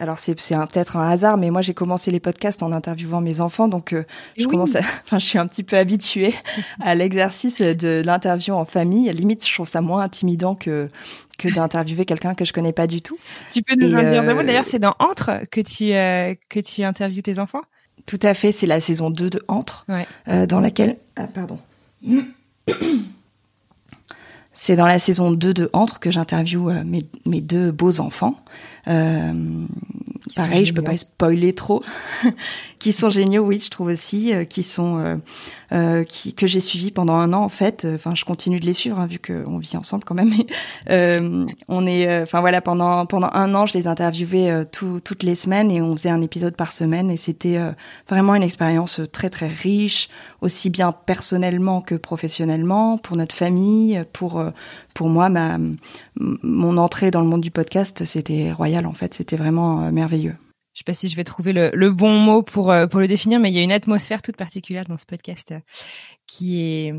alors 0.00 0.18
c'est 0.18 0.34
peut-être 0.34 0.96
un 0.96 1.08
hasard, 1.08 1.36
mais 1.36 1.50
moi 1.50 1.62
j'ai 1.62 1.72
commencé 1.72 2.10
les 2.10 2.18
podcasts 2.18 2.64
en 2.64 2.72
interviewant 2.72 3.20
mes 3.20 3.40
enfants, 3.40 3.68
donc 3.68 3.92
euh, 3.92 4.02
je 4.36 4.42
oui. 4.42 4.50
commence, 4.50 4.74
à... 4.74 4.80
enfin 5.04 5.20
je 5.20 5.26
suis 5.26 5.38
un 5.38 5.46
petit 5.46 5.62
peu 5.62 5.76
habituée 5.76 6.34
à 6.80 6.94
l'exercice 6.96 7.60
de 7.60 8.02
l'interview 8.04 8.54
en 8.54 8.64
famille. 8.64 9.12
Limite, 9.12 9.46
je 9.46 9.54
trouve 9.54 9.68
ça 9.68 9.80
moins 9.80 10.02
intimidant 10.02 10.56
que 10.56 10.88
que 11.38 11.46
d'interviewer 11.46 12.04
quelqu'un 12.04 12.34
que 12.34 12.44
je 12.44 12.52
connais 12.52 12.72
pas 12.72 12.88
du 12.88 13.02
tout. 13.02 13.16
Tu 13.52 13.62
peux 13.62 13.76
nous 13.76 13.94
en 13.94 14.02
dire 14.02 14.28
euh... 14.28 14.42
D'ailleurs, 14.42 14.66
c'est 14.66 14.80
dans 14.80 14.96
Entre 14.98 15.42
que 15.52 15.60
tu 15.60 15.92
euh, 15.92 16.34
que 16.48 16.58
tu 16.58 16.82
interviews 16.82 17.22
tes 17.22 17.38
enfants. 17.38 17.62
Tout 18.06 18.20
à 18.22 18.34
fait. 18.34 18.50
C'est 18.50 18.66
la 18.66 18.80
saison 18.80 19.10
2 19.10 19.30
de 19.30 19.44
Entre, 19.46 19.86
ouais. 19.88 20.08
euh, 20.26 20.46
dans 20.46 20.58
laquelle, 20.58 20.96
ah, 21.14 21.28
pardon. 21.28 21.60
C'est 24.54 24.76
dans 24.76 24.86
la 24.86 24.98
saison 24.98 25.32
2 25.32 25.54
de 25.54 25.70
Entre 25.72 25.98
que 25.98 26.10
j'interviewe 26.10 26.84
mes, 26.84 27.02
mes, 27.26 27.40
deux 27.40 27.70
beaux 27.70 28.00
enfants. 28.00 28.36
Euh, 28.86 29.66
pareil, 30.36 30.66
je 30.66 30.74
peux 30.74 30.82
pas 30.82 30.96
spoiler 30.96 31.54
trop. 31.54 31.82
qui 32.78 32.92
sont 32.92 33.08
géniaux, 33.08 33.44
oui, 33.44 33.60
je 33.60 33.70
trouve 33.70 33.88
aussi, 33.88 34.34
euh, 34.34 34.44
qui 34.44 34.62
sont 34.62 35.20
euh, 35.72 36.02
euh 36.02 36.04
que 36.36 36.46
j'ai 36.46 36.60
suivi 36.60 36.90
pendant 36.90 37.14
un 37.14 37.32
an 37.32 37.42
en 37.42 37.48
fait. 37.48 37.86
Enfin, 37.94 38.14
je 38.14 38.24
continue 38.24 38.60
de 38.60 38.66
les 38.66 38.72
suivre 38.72 38.98
hein, 38.98 39.06
vu 39.06 39.18
qu'on 39.18 39.58
vit 39.58 39.76
ensemble 39.76 40.04
quand 40.04 40.14
même. 40.14 40.32
Euh, 40.90 41.46
on 41.68 41.86
est, 41.86 42.22
enfin 42.22 42.40
voilà, 42.40 42.60
pendant 42.60 43.06
pendant 43.06 43.30
un 43.32 43.54
an, 43.54 43.66
je 43.66 43.74
les 43.74 43.86
interviewais 43.86 44.64
tout, 44.66 45.00
toutes 45.02 45.22
les 45.22 45.34
semaines 45.34 45.70
et 45.70 45.80
on 45.80 45.92
faisait 45.96 46.10
un 46.10 46.20
épisode 46.20 46.56
par 46.56 46.72
semaine 46.72 47.10
et 47.10 47.16
c'était 47.16 47.58
vraiment 48.08 48.34
une 48.34 48.42
expérience 48.42 49.00
très 49.12 49.30
très 49.30 49.48
riche, 49.48 50.08
aussi 50.40 50.70
bien 50.70 50.92
personnellement 50.92 51.80
que 51.80 51.94
professionnellement, 51.94 52.98
pour 52.98 53.16
notre 53.16 53.34
famille, 53.34 54.04
pour 54.12 54.42
pour 54.94 55.08
moi, 55.08 55.30
mon 56.18 56.76
entrée 56.76 57.10
dans 57.10 57.20
le 57.20 57.28
monde 57.28 57.42
du 57.42 57.50
podcast, 57.50 58.04
c'était 58.04 58.52
royal 58.52 58.86
en 58.86 58.94
fait. 58.94 59.14
C'était 59.14 59.36
vraiment 59.36 59.90
merveilleux 59.92 60.34
je 60.72 60.78
sais 60.78 60.84
pas 60.84 60.94
si 60.94 61.08
je 61.08 61.16
vais 61.16 61.24
trouver 61.24 61.52
le, 61.52 61.90
bon 61.90 62.18
mot 62.18 62.42
pour 62.42 62.70
euh, 62.70 62.86
pour 62.86 63.00
le 63.00 63.08
définir, 63.08 63.40
mais 63.40 63.50
il 63.50 63.54
y 63.54 63.58
a 63.58 63.62
une 63.62 63.72
atmosphère 63.72 64.22
toute 64.22 64.36
particulière 64.36 64.84
dans 64.84 64.98
ce 64.98 65.04
podcast 65.04 65.52
euh, 65.52 65.58
qui 66.26 66.62
est 66.62 66.94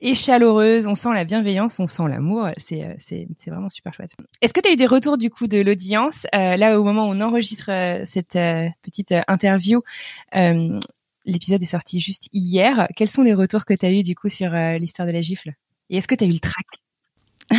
et 0.00 0.14
chaleureuse. 0.14 0.86
On 0.86 0.94
sent 0.94 1.14
la 1.14 1.24
bienveillance, 1.24 1.78
on 1.80 1.86
sent 1.86 2.02
l'amour. 2.08 2.48
C'est 2.58 2.82
euh, 2.82 3.26
vraiment 3.46 3.70
super 3.70 3.94
chouette. 3.94 4.14
Est-ce 4.42 4.52
que 4.52 4.60
tu 4.60 4.68
as 4.68 4.72
eu 4.72 4.76
des 4.76 4.86
retours 4.86 5.16
du 5.16 5.30
coup 5.30 5.46
de 5.46 5.60
l'audience 5.60 6.26
euh, 6.34 6.56
là 6.56 6.78
au 6.78 6.84
moment 6.84 7.08
où 7.08 7.12
on 7.12 7.20
enregistre 7.20 7.70
cette 8.04 8.38
petite 8.82 9.14
interview? 9.28 9.80
L'épisode 11.26 11.62
est 11.62 11.66
sorti 11.66 12.00
juste 12.00 12.28
hier. 12.34 12.86
Quels 12.96 13.08
sont 13.08 13.22
les 13.22 13.32
retours 13.32 13.64
que 13.64 13.72
tu 13.72 13.86
as 13.86 13.92
eu 13.92 14.02
du 14.02 14.14
coup 14.14 14.28
sur 14.28 14.50
l'histoire 14.50 15.08
de 15.08 15.12
la 15.12 15.22
gifle? 15.22 15.54
Et 15.88 15.96
est-ce 15.96 16.08
que 16.08 16.14
tu 16.14 16.24
as 16.24 16.26
eu 16.26 16.32
le 16.32 16.40
trac? 16.40 16.66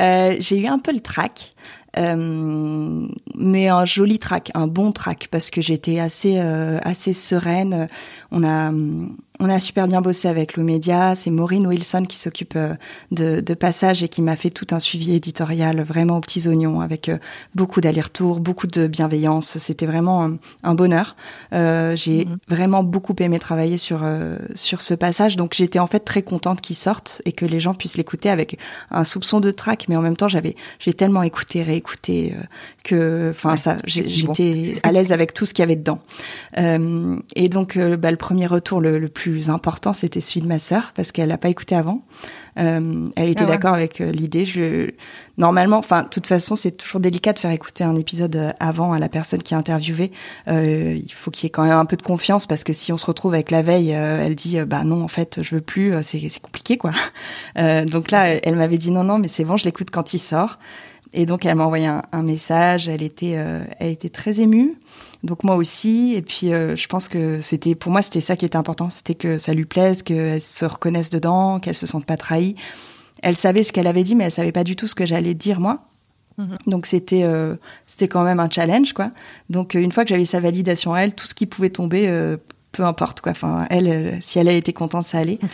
Euh, 0.00 0.36
j'ai 0.40 0.58
eu 0.58 0.66
un 0.66 0.80
peu 0.80 0.92
le 0.92 0.98
trac, 0.98 1.54
euh, 1.96 3.06
mais 3.36 3.68
un 3.68 3.84
joli 3.84 4.18
trac, 4.18 4.50
un 4.54 4.66
bon 4.66 4.92
trac, 4.92 5.28
parce 5.30 5.50
que 5.50 5.60
j'étais 5.60 5.98
assez 6.00 6.38
euh, 6.38 6.78
assez 6.82 7.12
sereine. 7.12 7.86
On 8.30 8.44
a 8.44 8.72
on 9.40 9.48
a 9.48 9.58
super 9.58 9.88
bien 9.88 10.00
bossé 10.00 10.28
avec 10.28 10.56
Louis 10.56 10.64
Média. 10.64 11.14
C'est 11.16 11.30
Maureen 11.30 11.66
Wilson 11.66 12.04
qui 12.08 12.18
s'occupe 12.18 12.54
euh, 12.54 12.74
de, 13.10 13.40
de 13.40 13.54
Passage 13.54 14.04
et 14.04 14.08
qui 14.08 14.22
m'a 14.22 14.36
fait 14.36 14.50
tout 14.50 14.68
un 14.70 14.78
suivi 14.78 15.12
éditorial 15.12 15.82
vraiment 15.82 16.18
aux 16.18 16.20
petits 16.20 16.46
oignons 16.46 16.80
avec 16.80 17.08
euh, 17.08 17.18
beaucoup 17.54 17.80
d'allers-retours, 17.80 18.38
beaucoup 18.38 18.68
de 18.68 18.86
bienveillance. 18.86 19.58
C'était 19.58 19.86
vraiment 19.86 20.30
un, 20.62 20.74
bonheur. 20.74 21.16
Euh, 21.52 21.96
j'ai 21.96 22.26
mhm. 22.26 22.36
vraiment 22.48 22.84
beaucoup 22.84 23.14
aimé 23.18 23.40
travailler 23.40 23.76
sur 23.76 24.00
euh, 24.04 24.36
sur 24.54 24.82
ce 24.82 24.94
passage. 24.94 25.36
Donc 25.36 25.54
j'étais 25.54 25.80
en 25.80 25.88
fait 25.88 26.00
très 26.00 26.22
contente 26.22 26.60
qu'il 26.60 26.76
sorte 26.76 27.20
et 27.24 27.32
que 27.32 27.44
les 27.44 27.58
gens 27.58 27.74
puissent 27.74 27.96
l'écouter 27.96 28.30
avec 28.30 28.58
un 28.92 29.02
soupçon 29.02 29.40
de 29.40 29.50
trac, 29.50 29.86
mais 29.88 29.96
en 29.96 30.02
même 30.02 30.16
temps 30.16 30.28
j'avais 30.28 30.54
j'ai 30.78 30.94
tellement 30.94 31.24
écouté, 31.24 31.62
réécouté 31.62 32.34
que 32.84 33.30
enfin 33.30 33.56
ça 33.56 33.78
j'étais 33.84 34.76
à 34.84 34.92
l'aise 34.92 35.10
avec 35.10 35.34
tout 35.34 35.44
ce 35.44 35.54
qu'il 35.54 35.62
y 35.62 35.64
avait 35.64 35.76
dedans. 35.76 36.00
et 36.56 37.48
donc 37.48 37.78
bah, 37.78 38.10
le 38.10 38.16
premier 38.16 38.46
retour 38.46 38.80
le, 38.80 38.98
le 38.98 39.08
plus 39.08 39.23
important 39.48 39.92
c'était 39.92 40.20
celui 40.20 40.42
de 40.42 40.46
ma 40.46 40.58
sœur 40.58 40.92
parce 40.94 41.12
qu'elle 41.12 41.28
n'a 41.28 41.38
pas 41.38 41.48
écouté 41.48 41.74
avant. 41.74 42.02
Euh, 42.58 43.06
elle 43.16 43.28
était 43.28 43.44
ah 43.44 43.46
d'accord 43.46 43.74
avec 43.74 44.00
euh, 44.00 44.12
l'idée. 44.12 44.44
Je 44.44 44.90
normalement, 45.38 45.78
enfin, 45.78 46.02
de 46.02 46.08
toute 46.08 46.26
façon, 46.26 46.54
c'est 46.54 46.72
toujours 46.72 47.00
délicat 47.00 47.32
de 47.32 47.38
faire 47.38 47.50
écouter 47.50 47.84
un 47.84 47.96
épisode 47.96 48.36
euh, 48.36 48.50
avant 48.60 48.92
à 48.92 48.98
la 48.98 49.08
personne 49.08 49.42
qui 49.42 49.54
est 49.54 49.56
interviewée. 49.56 50.12
Euh, 50.48 50.94
il 50.96 51.12
faut 51.12 51.30
qu'il 51.30 51.46
y 51.46 51.48
ait 51.48 51.50
quand 51.50 51.64
même 51.64 51.72
un 51.72 51.84
peu 51.84 51.96
de 51.96 52.02
confiance 52.02 52.46
parce 52.46 52.64
que 52.64 52.72
si 52.72 52.92
on 52.92 52.96
se 52.96 53.06
retrouve 53.06 53.34
avec 53.34 53.50
la 53.50 53.62
veille, 53.62 53.90
elle 53.90 54.34
dit 54.34 54.60
bah 54.60 54.84
non, 54.84 55.02
en 55.02 55.08
fait, 55.08 55.42
je 55.42 55.56
veux 55.56 55.60
plus. 55.60 55.94
c'est 56.02 56.20
c'est 56.28 56.42
compliqué 56.42 56.76
quoi. 56.76 56.92
donc 57.56 58.10
là, 58.10 58.28
elle, 58.28 58.40
elle 58.44 58.56
m'avait 58.56 58.78
dit 58.78 58.90
non 58.90 59.04
non, 59.04 59.18
mais 59.18 59.28
c'est 59.28 59.44
bon, 59.44 59.56
je 59.56 59.64
l'écoute 59.64 59.90
quand 59.90 60.14
il 60.14 60.18
sort. 60.18 60.58
Et 61.14 61.26
donc 61.26 61.46
elle 61.46 61.54
m'a 61.54 61.64
envoyé 61.64 61.86
un, 61.86 62.02
un, 62.12 62.22
message. 62.22 62.88
Elle 62.88 63.02
était 63.02 63.38
elle 63.78 63.88
était 63.88 64.10
très 64.10 64.40
émue. 64.40 64.76
Donc 65.24 65.42
moi 65.42 65.56
aussi, 65.56 66.12
et 66.14 66.20
puis 66.20 66.52
euh, 66.52 66.76
je 66.76 66.86
pense 66.86 67.08
que 67.08 67.40
c'était 67.40 67.74
pour 67.74 67.90
moi 67.90 68.02
c'était 68.02 68.20
ça 68.20 68.36
qui 68.36 68.44
était 68.44 68.58
important, 68.58 68.90
c'était 68.90 69.14
que 69.14 69.38
ça 69.38 69.54
lui 69.54 69.64
plaise, 69.64 70.02
qu'elle 70.02 70.40
se 70.40 70.66
reconnaisse 70.66 71.08
dedans, 71.08 71.60
qu'elle 71.60 71.74
se 71.74 71.86
sente 71.86 72.04
pas 72.04 72.18
trahie. 72.18 72.56
Elle 73.22 73.36
savait 73.36 73.62
ce 73.62 73.72
qu'elle 73.72 73.86
avait 73.86 74.02
dit, 74.02 74.14
mais 74.14 74.24
elle 74.24 74.30
savait 74.30 74.52
pas 74.52 74.64
du 74.64 74.76
tout 74.76 74.86
ce 74.86 74.94
que 74.94 75.06
j'allais 75.06 75.32
dire 75.32 75.60
moi. 75.60 75.82
Mhm. 76.36 76.56
Donc 76.66 76.84
c'était 76.84 77.22
euh, 77.24 77.56
c'était 77.86 78.06
quand 78.06 78.22
même 78.22 78.38
un 78.38 78.50
challenge 78.50 78.92
quoi. 78.92 79.12
Donc 79.48 79.74
euh, 79.74 79.78
une 79.78 79.92
fois 79.92 80.04
que 80.04 80.10
j'avais 80.10 80.26
sa 80.26 80.40
validation 80.40 80.92
à 80.92 81.00
elle, 81.00 81.14
tout 81.14 81.26
ce 81.26 81.34
qui 81.34 81.46
pouvait 81.46 81.70
tomber, 81.70 82.06
peu 82.74 82.84
importe 82.84 83.20
quoi. 83.20 83.32
Enfin 83.32 83.66
elle, 83.70 84.18
si 84.20 84.38
elle, 84.38 84.48
elle 84.48 84.56
était 84.56 84.72
contente, 84.72 85.06
ça 85.06 85.18
allait. 85.18 85.38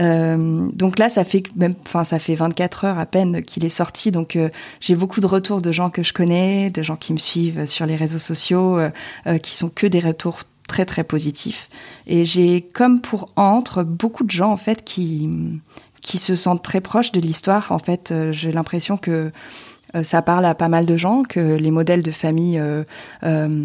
Euh, 0.00 0.70
donc 0.72 0.98
là, 0.98 1.08
ça 1.10 1.22
fait 1.22 1.42
même, 1.54 1.74
enfin, 1.84 2.04
ça 2.04 2.18
fait 2.18 2.34
24 2.34 2.84
heures 2.86 2.98
à 2.98 3.06
peine 3.06 3.42
qu'il 3.42 3.62
est 3.64 3.68
sorti. 3.68 4.10
Donc 4.10 4.36
euh, 4.36 4.48
j'ai 4.80 4.94
beaucoup 4.94 5.20
de 5.20 5.26
retours 5.26 5.60
de 5.60 5.70
gens 5.70 5.90
que 5.90 6.02
je 6.02 6.12
connais, 6.12 6.70
de 6.70 6.82
gens 6.82 6.96
qui 6.96 7.12
me 7.12 7.18
suivent 7.18 7.66
sur 7.66 7.86
les 7.86 7.96
réseaux 7.96 8.18
sociaux, 8.18 8.78
euh, 8.78 9.38
qui 9.38 9.52
sont 9.52 9.68
que 9.68 9.86
des 9.86 10.00
retours 10.00 10.40
très 10.66 10.86
très 10.86 11.04
positifs. 11.04 11.68
Et 12.06 12.24
j'ai 12.24 12.62
comme 12.62 13.00
pour 13.02 13.32
entre 13.36 13.82
beaucoup 13.82 14.24
de 14.24 14.30
gens 14.30 14.50
en 14.50 14.56
fait 14.56 14.82
qui 14.82 15.28
qui 16.00 16.18
se 16.18 16.34
sentent 16.34 16.64
très 16.64 16.80
proches 16.80 17.12
de 17.12 17.20
l'histoire. 17.20 17.70
En 17.70 17.78
fait, 17.78 18.12
j'ai 18.32 18.50
l'impression 18.50 18.96
que 18.96 19.10
euh, 19.10 19.30
ça 20.02 20.22
parle 20.22 20.46
à 20.46 20.54
pas 20.54 20.68
mal 20.68 20.86
de 20.86 20.96
gens 20.96 21.22
que 21.22 21.40
les 21.40 21.70
modèles 21.70 22.02
de 22.02 22.10
famille 22.10 22.58
euh, 22.58 22.84
euh, 23.24 23.64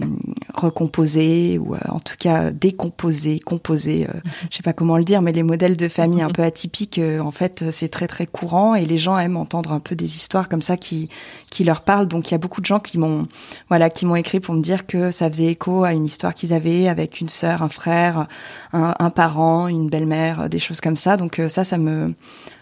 recomposés 0.53 1.57
ou 1.57 1.75
en 1.87 1.99
tout 1.99 2.15
cas 2.19 2.51
décomposés, 2.51 3.39
composés, 3.39 4.07
je 4.49 4.57
sais 4.57 4.63
pas 4.63 4.73
comment 4.73 4.97
le 4.97 5.03
dire, 5.03 5.21
mais 5.21 5.31
les 5.31 5.43
modèles 5.43 5.77
de 5.77 5.87
famille 5.87 6.21
un 6.21 6.29
peu 6.29 6.43
atypiques, 6.43 6.99
en 7.21 7.31
fait, 7.31 7.65
c'est 7.71 7.89
très 7.89 8.07
très 8.07 8.25
courant 8.25 8.75
et 8.75 8.85
les 8.85 8.97
gens 8.97 9.17
aiment 9.17 9.37
entendre 9.37 9.71
un 9.71 9.79
peu 9.79 9.95
des 9.95 10.15
histoires 10.15 10.49
comme 10.49 10.61
ça 10.61 10.77
qui 10.77 11.09
qui 11.49 11.63
leur 11.63 11.81
parlent. 11.81 12.07
Donc 12.07 12.29
il 12.29 12.33
y 12.33 12.35
a 12.35 12.39
beaucoup 12.39 12.61
de 12.61 12.65
gens 12.65 12.79
qui 12.79 12.97
m'ont 12.97 13.27
voilà 13.69 13.89
qui 13.89 14.05
m'ont 14.05 14.15
écrit 14.15 14.39
pour 14.39 14.55
me 14.55 14.61
dire 14.61 14.85
que 14.85 15.11
ça 15.11 15.29
faisait 15.29 15.45
écho 15.47 15.83
à 15.83 15.93
une 15.93 16.05
histoire 16.05 16.33
qu'ils 16.33 16.53
avaient 16.53 16.87
avec 16.87 17.21
une 17.21 17.29
sœur, 17.29 17.61
un 17.61 17.69
frère, 17.69 18.27
un, 18.73 18.93
un 18.99 19.09
parent, 19.09 19.67
une 19.67 19.89
belle-mère, 19.89 20.49
des 20.49 20.59
choses 20.59 20.81
comme 20.81 20.97
ça. 20.97 21.17
Donc 21.17 21.41
ça, 21.47 21.63
ça 21.63 21.77
me 21.77 22.13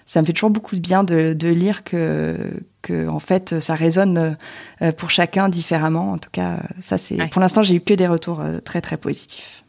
ça 0.06 0.22
me 0.22 0.28
fait 0.28 0.34
toujours 0.34 0.52
beaucoup 0.52 0.76
de 0.76 0.82
bien 0.82 1.04
de, 1.04 1.34
de 1.34 1.48
lire 1.50 1.84
que, 1.84 2.38
que 2.86 3.08
en 3.08 3.20
fait 3.20 3.60
ça 3.60 3.76
résonne 3.76 4.38
euh, 4.82 4.92
pour 4.92 5.10
chacun 5.10 5.50
différemment. 5.50 6.14
En 6.14 6.18
tout 6.18 6.30
cas, 6.32 6.60
ça 6.80 6.98
c'est 6.98 7.18
pour 7.30 7.42
l'instant 7.42 7.64
j'ai 7.64 7.76
eu 7.76 7.82
que 7.82 7.94
des 7.94 8.08
retours 8.08 8.40
euh, 8.40 8.60
très 8.60 8.82
très 8.82 8.98
positifs. 8.98 9.64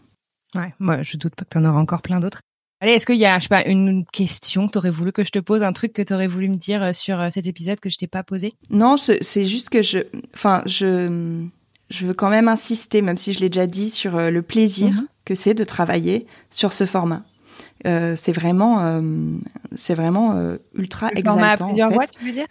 Ouais, 0.55 0.73
moi 0.79 1.03
je 1.03 1.17
doute 1.17 1.35
pas 1.35 1.45
que 1.45 1.51
tu 1.51 1.59
en 1.59 1.65
auras 1.65 1.81
encore 1.81 2.03
plein 2.03 2.21
d'autres. 2.21 2.41
Allez, 2.81 2.93
est-ce 2.93 3.07
qu'il 3.07 3.17
y 3.17 3.25
a, 3.25 3.39
je 3.39 3.45
sais 3.45 3.49
pas, 3.49 3.67
une 3.67 4.05
question? 4.05 4.67
Que 4.67 4.73
tu 4.73 4.79
aurais 4.79 4.91
voulu 4.91 5.11
que 5.11 5.25
je 5.25 5.31
te 5.31 5.39
pose, 5.39 5.63
un 5.63 5.73
truc 5.73 5.95
que 5.95 6.03
tu 6.03 6.13
aurais 6.13 6.27
voulu 6.27 6.51
me 6.51 6.57
dire 6.57 6.83
euh, 6.83 6.93
sur 6.93 7.19
cet 7.33 7.47
épisode 7.47 7.81
que 7.81 7.89
je 7.89 7.97
t'ai 7.97 8.07
pas 8.07 8.23
posé? 8.23 8.53
Non, 8.69 8.97
c'est 8.99 9.45
juste 9.45 9.71
que 9.71 9.81
je, 9.81 10.01
enfin, 10.35 10.63
je, 10.67 11.43
je 11.89 12.07
veux 12.07 12.13
quand 12.13 12.29
même 12.29 12.49
insister, 12.49 13.01
même 13.01 13.17
si 13.17 13.33
je 13.33 13.41
l'ai 13.41 13.49
déjà 13.49 13.67
dit, 13.67 13.89
sur 13.89 14.21
le 14.31 14.43
plaisir 14.43 14.89
mhm. 14.89 15.07
que 15.25 15.35
c'est 15.35 15.55
de 15.55 15.65
travailler 15.65 16.27
sur 16.51 16.75
ce 16.75 16.85
format. 16.85 17.23
Euh, 17.87 18.15
c'est 18.17 18.33
vraiment, 18.33 18.81
euh, 18.81 19.01
c'est 19.75 19.95
vraiment 19.95 20.33
euh, 20.35 20.57
ultra 20.75 21.11
le 21.11 21.19
exaltant. 21.19 21.39
Format 21.39 21.53
à 21.53 21.67
plusieurs 21.67 21.91
voix, 21.91 22.07
tu 22.07 22.25
veux 22.25 22.33
dire? 22.33 22.47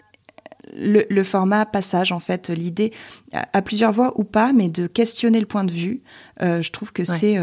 Le, 0.77 1.05
le, 1.09 1.23
format 1.23 1.65
passage, 1.65 2.11
en 2.11 2.19
fait, 2.19 2.49
l'idée 2.49 2.91
à, 3.33 3.61
plusieurs 3.61 3.91
voix 3.91 4.13
ou 4.19 4.23
pas, 4.23 4.53
mais 4.53 4.69
de 4.69 4.87
questionner 4.87 5.39
le 5.39 5.45
point 5.45 5.63
de 5.63 5.71
vue, 5.71 6.01
je 6.41 6.69
trouve 6.71 6.91
que 6.91 7.03
c'est 7.03 7.37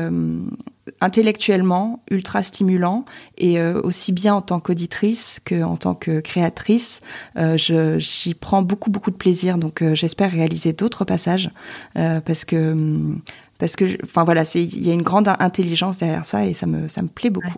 intellectuellement 1.00 2.02
ultra 2.10 2.42
stimulant 2.42 3.04
et 3.38 3.60
aussi 3.62 4.12
bien 4.12 4.34
en 4.34 4.42
tant 4.42 4.60
qu'auditrice 4.60 5.40
qu'en 5.46 5.76
tant 5.76 5.94
que 5.94 6.20
créatrice, 6.20 7.00
j'y 7.56 8.34
prends 8.34 8.62
beaucoup 8.62 8.90
beaucoup 8.90 9.10
de 9.10 9.16
plaisir. 9.16 9.58
Donc 9.58 9.82
j'espère 9.94 10.30
réaliser 10.30 10.72
d'autres 10.72 11.04
passages 11.04 11.50
parce 11.94 12.44
que 12.44 12.74
parce 13.62 13.76
que, 13.76 13.84
enfin 14.02 14.24
voilà, 14.24 14.42
il 14.56 14.84
y 14.84 14.90
a 14.90 14.92
une 14.92 15.02
grande 15.02 15.28
intelligence 15.28 15.98
derrière 15.98 16.24
ça 16.24 16.44
et 16.44 16.52
ça 16.52 16.66
me, 16.66 16.88
ça 16.88 17.00
me 17.00 17.06
plaît 17.06 17.30
beaucoup. 17.30 17.54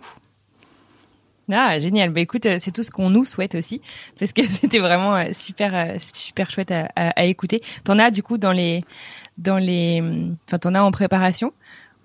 Ah, 1.51 1.77
génial. 1.79 2.09
Bah, 2.09 2.21
écoute, 2.21 2.45
euh, 2.45 2.57
c'est 2.59 2.71
tout 2.71 2.83
ce 2.83 2.91
qu'on 2.91 3.09
nous 3.09 3.25
souhaite 3.25 3.55
aussi, 3.55 3.81
parce 4.19 4.31
que 4.33 4.41
c'était 4.49 4.79
vraiment 4.79 5.15
euh, 5.15 5.31
super, 5.33 5.75
euh, 5.75 5.97
super 5.99 6.49
chouette 6.49 6.71
à, 6.71 6.89
à, 6.95 7.25
écouter. 7.25 7.61
T'en 7.83 7.99
as 7.99 8.11
du 8.11 8.23
coup 8.23 8.37
dans 8.37 8.51
les, 8.51 8.81
dans 9.37 9.57
les, 9.57 10.01
enfin, 10.47 10.59
t'en 10.59 10.73
as 10.73 10.81
en 10.81 10.91
préparation? 10.91 11.53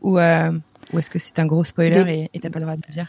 Ou, 0.03 0.19
ou 0.19 0.99
est-ce 0.99 1.11
que 1.11 1.19
c'est 1.19 1.39
un 1.39 1.47
gros 1.47 1.65
spoiler 1.65 2.31
et 2.33 2.41
t'as 2.41 2.49
pas 2.49 2.59
le 2.59 2.65
droit 2.65 2.77
de 2.77 2.91
dire 2.91 3.09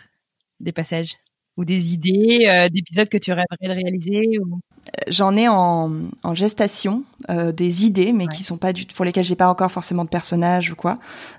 des 0.59 0.71
passages? 0.73 1.15
Ou 1.57 1.65
des 1.65 1.93
idées 1.93 2.69
d'épisodes 2.71 3.09
que 3.09 3.17
tu 3.17 3.31
rêverais 3.31 3.57
de 3.61 3.69
réaliser 3.69 4.39
ou... 4.39 4.59
J'en 5.07 5.37
ai 5.37 5.47
en, 5.47 5.91
en 6.23 6.35
gestation 6.35 7.03
euh, 7.29 7.51
des 7.51 7.85
idées, 7.85 8.11
mais 8.13 8.27
qui 8.27 8.43
sont 8.43 8.57
pas 8.57 8.73
du 8.73 8.85
pour 8.85 9.05
lesquelles 9.05 9.23
j'ai 9.23 9.35
pas 9.35 9.47
encore 9.47 9.71
forcément 9.71 10.03
de 10.03 10.09
personnage 10.09 10.71
ou 10.71 10.75
quoi. 10.75 10.97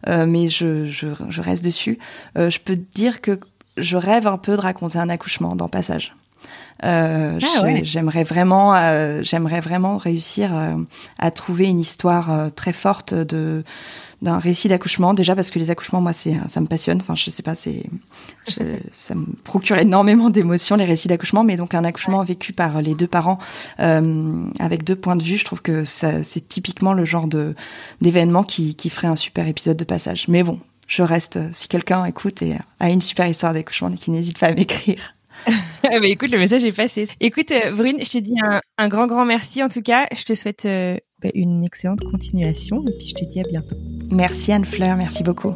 Euh, 0.08 0.26
mais 0.26 0.48
je, 0.48 0.86
je, 0.86 1.08
je, 1.28 1.42
reste 1.42 1.64
dessus. 1.64 1.98
Euh, 2.38 2.50
je 2.50 2.60
peux 2.60 2.76
te 2.76 2.94
dire 2.94 3.20
que 3.20 3.40
je 3.76 3.96
rêve 3.96 4.26
un 4.26 4.38
peu 4.38 4.56
de 4.56 4.60
raconter 4.60 4.98
un 4.98 5.08
accouchement 5.08 5.56
dans 5.56 5.68
Passage. 5.68 6.14
Euh, 6.84 7.38
ah 7.40 7.82
J'aimerais 7.82 8.24
vraiment, 8.24 8.74
euh, 8.74 9.20
j'aimerais 9.22 9.60
vraiment 9.60 9.98
réussir 9.98 10.54
euh, 10.54 10.74
à 11.18 11.30
trouver 11.30 11.66
une 11.66 11.78
histoire 11.78 12.50
très 12.54 12.72
forte 12.72 13.14
de 13.14 13.64
d'un 14.20 14.38
récit 14.38 14.68
d'accouchement. 14.68 15.14
Déjà 15.14 15.34
parce 15.34 15.50
que 15.50 15.58
les 15.58 15.70
accouchements 15.70 16.00
moi 16.00 16.12
c'est 16.12 16.36
ça 16.46 16.60
me 16.60 16.66
passionne. 16.66 16.98
Enfin 17.00 17.14
je 17.16 17.28
sais 17.30 17.42
pas 17.42 17.54
c'est 17.54 17.84
ça 18.92 19.14
me 19.14 19.26
procure 19.44 19.78
énormément 19.78 20.30
d'émotions 20.30 20.76
les 20.76 20.84
récits 20.84 21.08
d'accouchement. 21.08 21.44
Mais 21.44 21.56
donc 21.56 21.74
un 21.74 21.84
accouchement 21.84 22.22
vécu 22.22 22.52
par 22.52 22.82
les 22.82 22.94
deux 22.94 23.08
parents 23.08 23.38
avec 23.78 24.84
deux 24.84 24.96
points 24.96 25.16
de 25.16 25.24
vue 25.24 25.38
je 25.38 25.44
trouve 25.44 25.62
que 25.62 25.84
c'est 25.84 26.48
typiquement 26.48 26.92
le 26.92 27.04
genre 27.04 27.26
de 27.26 27.54
d'événement 28.00 28.44
qui 28.44 28.74
qui 28.74 28.90
ferait 28.90 29.08
un 29.08 29.16
super 29.16 29.46
épisode 29.48 29.76
de 29.76 29.84
passage. 29.84 30.26
Mais 30.28 30.42
bon 30.42 30.60
je 30.86 31.02
reste 31.02 31.38
si 31.52 31.68
quelqu'un 31.68 32.04
écoute 32.04 32.42
et 32.42 32.56
a 32.80 32.90
une 32.90 33.00
super 33.00 33.26
histoire 33.26 33.54
d'accouchement 33.54 33.90
qui 33.92 34.10
n'hésite 34.10 34.38
pas 34.38 34.48
à 34.48 34.54
m'écrire 34.54 35.14
ah 35.46 35.50
bah 36.00 36.06
écoute, 36.06 36.30
le 36.30 36.38
message 36.38 36.64
est 36.64 36.72
passé. 36.72 37.08
Écoute, 37.20 37.50
euh, 37.50 37.72
Brune, 37.72 37.98
je 38.02 38.10
te 38.10 38.18
dis 38.18 38.34
un, 38.42 38.60
un, 38.78 38.88
grand, 38.88 39.06
grand 39.06 39.24
merci. 39.24 39.62
En 39.62 39.68
tout 39.68 39.82
cas, 39.82 40.06
je 40.14 40.24
te 40.24 40.34
souhaite 40.34 40.64
euh, 40.66 40.96
bah, 41.20 41.30
une 41.34 41.64
excellente 41.64 42.02
continuation 42.04 42.84
et 42.86 42.92
puis 42.98 43.08
je 43.08 43.14
te 43.14 43.24
dis 43.24 43.40
à 43.40 43.44
bientôt. 43.44 43.76
Merci 44.10 44.52
Anne-Fleur, 44.52 44.96
merci 44.96 45.22
beaucoup. 45.22 45.54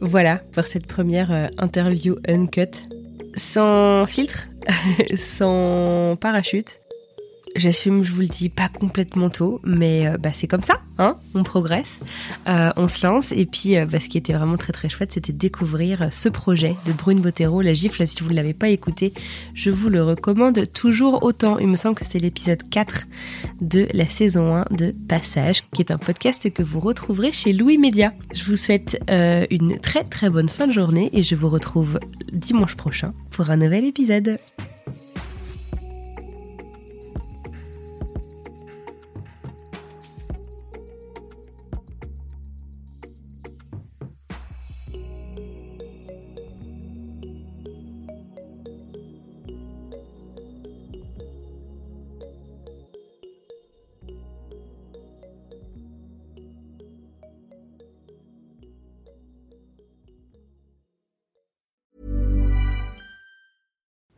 Voilà 0.00 0.38
pour 0.52 0.64
cette 0.66 0.86
première 0.86 1.32
euh, 1.32 1.48
interview 1.58 2.16
uncut. 2.28 2.88
Sans 3.34 4.06
filtre, 4.06 4.48
sans 5.16 6.16
parachute, 6.18 6.80
j'assume, 7.56 8.02
je 8.04 8.12
vous 8.12 8.20
le 8.20 8.26
dis, 8.26 8.48
pas 8.48 8.68
complètement 8.68 9.30
tôt, 9.30 9.60
mais 9.64 10.06
euh, 10.06 10.16
bah, 10.16 10.30
c'est 10.32 10.46
comme 10.46 10.62
ça, 10.62 10.80
hein 10.98 11.16
on 11.34 11.42
progresse, 11.42 12.00
euh, 12.48 12.70
on 12.76 12.88
se 12.88 13.06
lance. 13.06 13.32
Et 13.32 13.46
puis, 13.46 13.76
euh, 13.76 13.86
bah, 13.86 14.00
ce 14.00 14.08
qui 14.08 14.18
était 14.18 14.32
vraiment 14.32 14.56
très 14.56 14.72
très 14.72 14.88
chouette, 14.88 15.12
c'était 15.12 15.32
découvrir 15.32 16.08
ce 16.10 16.28
projet 16.28 16.76
de 16.86 16.92
Brune 16.92 17.20
Bottero, 17.20 17.60
La 17.62 17.72
Gifle. 17.72 18.06
Si 18.06 18.22
vous 18.22 18.30
ne 18.30 18.34
l'avez 18.34 18.54
pas 18.54 18.68
écouté, 18.68 19.12
je 19.54 19.70
vous 19.70 19.88
le 19.88 20.02
recommande 20.02 20.70
toujours 20.72 21.22
autant. 21.22 21.58
Il 21.58 21.68
me 21.68 21.76
semble 21.76 21.94
que 21.94 22.04
c'est 22.04 22.18
l'épisode 22.18 22.62
4 22.68 23.06
de 23.60 23.86
la 23.92 24.08
saison 24.08 24.56
1 24.56 24.64
de 24.76 24.94
Passage, 25.08 25.62
qui 25.74 25.82
est 25.82 25.90
un 25.90 25.98
podcast 25.98 26.50
que 26.52 26.62
vous 26.62 26.80
retrouverez 26.80 27.32
chez 27.32 27.52
Louis 27.52 27.78
Média. 27.78 28.12
Je 28.32 28.44
vous 28.44 28.56
souhaite 28.56 28.98
une 29.08 29.78
très 29.78 30.04
très 30.04 30.30
bonne 30.30 30.48
fin 30.48 30.66
de 30.66 30.72
journée 30.72 31.10
et 31.12 31.22
je 31.22 31.34
vous 31.34 31.48
retrouve 31.48 31.98
dimanche 32.32 32.76
prochain 32.76 33.14
pour 33.30 33.50
un 33.50 33.56
nouvel 33.56 33.84
épisode. 33.84 34.38